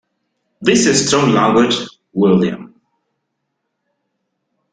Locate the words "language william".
1.29-2.73